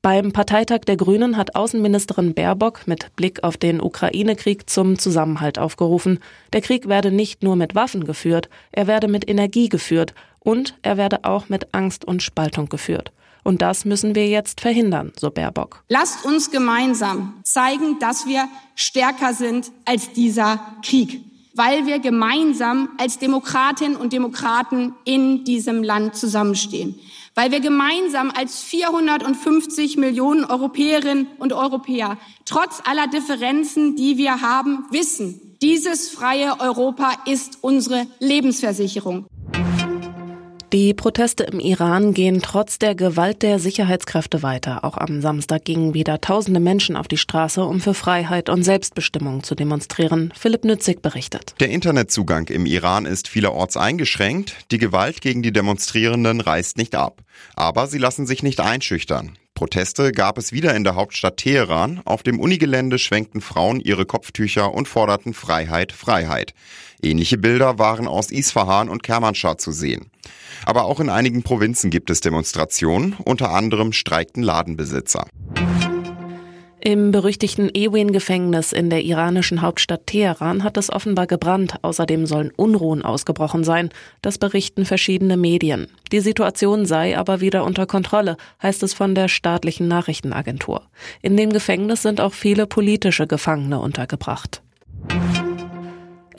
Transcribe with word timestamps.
Beim 0.00 0.32
Parteitag 0.32 0.82
der 0.86 0.96
Grünen 0.96 1.36
hat 1.36 1.56
Außenministerin 1.56 2.32
Baerbock 2.32 2.86
mit 2.86 3.14
Blick 3.16 3.42
auf 3.42 3.56
den 3.56 3.80
Ukraine-Krieg 3.80 4.70
zum 4.70 4.96
Zusammenhalt 4.96 5.58
aufgerufen. 5.58 6.20
Der 6.52 6.60
Krieg 6.60 6.88
werde 6.88 7.10
nicht 7.10 7.42
nur 7.42 7.56
mit 7.56 7.74
Waffen 7.74 8.04
geführt, 8.04 8.48
er 8.70 8.86
werde 8.86 9.08
mit 9.08 9.28
Energie 9.28 9.68
geführt 9.68 10.14
und 10.38 10.78
er 10.82 10.98
werde 10.98 11.24
auch 11.24 11.48
mit 11.48 11.74
Angst 11.74 12.04
und 12.04 12.22
Spaltung 12.22 12.68
geführt. 12.68 13.10
Und 13.42 13.60
das 13.60 13.84
müssen 13.84 14.14
wir 14.14 14.28
jetzt 14.28 14.60
verhindern, 14.60 15.12
so 15.18 15.30
Baerbock. 15.30 15.82
Lasst 15.88 16.24
uns 16.24 16.52
gemeinsam 16.52 17.40
zeigen, 17.42 17.98
dass 17.98 18.26
wir 18.26 18.48
stärker 18.76 19.34
sind 19.34 19.72
als 19.84 20.12
dieser 20.12 20.60
Krieg, 20.84 21.20
weil 21.54 21.86
wir 21.86 21.98
gemeinsam 21.98 22.90
als 22.98 23.18
Demokratinnen 23.18 23.96
und 23.96 24.12
Demokraten 24.12 24.94
in 25.04 25.42
diesem 25.42 25.82
Land 25.82 26.14
zusammenstehen, 26.14 27.00
weil 27.38 27.52
wir 27.52 27.60
gemeinsam 27.60 28.32
als 28.36 28.64
450 28.64 29.96
Millionen 29.96 30.44
Europäerinnen 30.44 31.28
und 31.38 31.52
Europäer 31.52 32.18
trotz 32.44 32.82
aller 32.84 33.06
Differenzen, 33.06 33.94
die 33.94 34.18
wir 34.18 34.40
haben, 34.40 34.86
wissen, 34.90 35.56
dieses 35.62 36.10
freie 36.10 36.58
Europa 36.58 37.12
ist 37.26 37.58
unsere 37.60 38.08
Lebensversicherung. 38.18 39.26
Die 40.74 40.92
Proteste 40.92 41.44
im 41.44 41.60
Iran 41.60 42.12
gehen 42.12 42.42
trotz 42.42 42.78
der 42.78 42.94
Gewalt 42.94 43.40
der 43.40 43.58
Sicherheitskräfte 43.58 44.42
weiter. 44.42 44.84
Auch 44.84 44.98
am 44.98 45.22
Samstag 45.22 45.64
gingen 45.64 45.94
wieder 45.94 46.20
tausende 46.20 46.60
Menschen 46.60 46.94
auf 46.94 47.08
die 47.08 47.16
Straße, 47.16 47.64
um 47.64 47.80
für 47.80 47.94
Freiheit 47.94 48.50
und 48.50 48.64
Selbstbestimmung 48.64 49.42
zu 49.42 49.54
demonstrieren. 49.54 50.30
Philipp 50.38 50.66
Nützig 50.66 51.00
berichtet. 51.00 51.54
Der 51.60 51.70
Internetzugang 51.70 52.48
im 52.48 52.66
Iran 52.66 53.06
ist 53.06 53.28
vielerorts 53.28 53.78
eingeschränkt. 53.78 54.56
Die 54.70 54.76
Gewalt 54.76 55.22
gegen 55.22 55.42
die 55.42 55.52
Demonstrierenden 55.52 56.42
reißt 56.42 56.76
nicht 56.76 56.94
ab. 56.94 57.22
Aber 57.56 57.86
sie 57.86 57.98
lassen 57.98 58.26
sich 58.26 58.42
nicht 58.42 58.60
einschüchtern. 58.60 59.38
Proteste 59.58 60.12
gab 60.12 60.38
es 60.38 60.52
wieder 60.52 60.76
in 60.76 60.84
der 60.84 60.94
Hauptstadt 60.94 61.38
Teheran. 61.38 62.00
Auf 62.04 62.22
dem 62.22 62.38
Unigelände 62.38 62.96
schwenkten 62.96 63.40
Frauen 63.40 63.80
ihre 63.80 64.06
Kopftücher 64.06 64.72
und 64.72 64.86
forderten 64.86 65.34
Freiheit, 65.34 65.90
Freiheit. 65.90 66.54
Ähnliche 67.02 67.38
Bilder 67.38 67.76
waren 67.76 68.06
aus 68.06 68.30
Isfahan 68.30 68.88
und 68.88 69.02
Kermanschah 69.02 69.58
zu 69.58 69.72
sehen. 69.72 70.12
Aber 70.64 70.84
auch 70.84 71.00
in 71.00 71.10
einigen 71.10 71.42
Provinzen 71.42 71.90
gibt 71.90 72.08
es 72.08 72.20
Demonstrationen, 72.20 73.16
unter 73.24 73.50
anderem 73.50 73.92
streikten 73.92 74.44
Ladenbesitzer. 74.44 75.26
Im 76.88 77.10
berüchtigten 77.10 77.68
Ewin-Gefängnis 77.74 78.72
in 78.72 78.88
der 78.88 79.04
iranischen 79.04 79.60
Hauptstadt 79.60 80.06
Teheran 80.06 80.64
hat 80.64 80.78
es 80.78 80.90
offenbar 80.90 81.26
gebrannt. 81.26 81.74
Außerdem 81.82 82.24
sollen 82.24 82.50
Unruhen 82.56 83.02
ausgebrochen 83.02 83.62
sein. 83.62 83.90
Das 84.22 84.38
berichten 84.38 84.86
verschiedene 84.86 85.36
Medien. 85.36 85.88
Die 86.12 86.20
Situation 86.20 86.86
sei 86.86 87.18
aber 87.18 87.42
wieder 87.42 87.64
unter 87.64 87.84
Kontrolle, 87.84 88.38
heißt 88.62 88.82
es 88.82 88.94
von 88.94 89.14
der 89.14 89.28
staatlichen 89.28 89.86
Nachrichtenagentur. 89.86 90.80
In 91.20 91.36
dem 91.36 91.52
Gefängnis 91.52 92.00
sind 92.00 92.22
auch 92.22 92.32
viele 92.32 92.66
politische 92.66 93.26
Gefangene 93.26 93.80
untergebracht. 93.80 94.62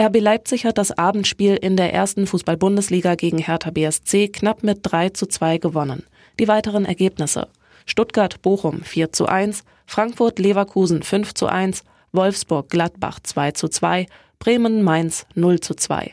RB 0.00 0.18
Leipzig 0.18 0.64
hat 0.64 0.78
das 0.78 0.96
Abendspiel 0.96 1.56
in 1.56 1.76
der 1.76 1.92
ersten 1.92 2.26
Fußball-Bundesliga 2.26 3.16
gegen 3.16 3.36
Hertha 3.36 3.68
BSC 3.68 4.28
knapp 4.28 4.62
mit 4.62 4.78
3 4.80 5.10
zu 5.10 5.26
2 5.26 5.58
gewonnen. 5.58 6.04
Die 6.40 6.48
weiteren 6.48 6.86
Ergebnisse. 6.86 7.48
Stuttgart-Bochum 7.88 8.82
4 8.82 9.12
zu 9.12 9.26
1, 9.26 9.64
Frankfurt-Leverkusen 9.86 11.02
5 11.02 11.34
zu 11.34 11.46
1, 11.46 11.84
Wolfsburg-Gladbach 12.12 13.20
2 13.22 13.52
zu 13.52 13.68
2, 13.68 14.06
Bremen-Mainz 14.38 15.26
0 15.34 15.60
zu 15.60 15.74
2. 15.74 16.12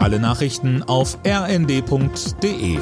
Alle 0.00 0.18
Nachrichten 0.18 0.82
auf 0.82 1.16
rnd.de 1.24 2.78